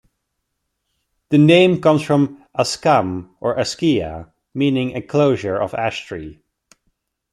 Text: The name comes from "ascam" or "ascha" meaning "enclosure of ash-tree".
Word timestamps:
The 1.29 1.37
name 1.37 1.79
comes 1.79 2.01
from 2.01 2.43
"ascam" 2.57 3.35
or 3.39 3.59
"ascha" 3.59 4.33
meaning 4.55 4.93
"enclosure 4.93 5.61
of 5.61 5.75
ash-tree". 5.75 6.41